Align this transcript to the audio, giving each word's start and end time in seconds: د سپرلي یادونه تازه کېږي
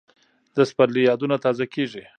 د 0.55 0.57
سپرلي 0.69 1.01
یادونه 1.09 1.35
تازه 1.45 1.65
کېږي 1.73 2.03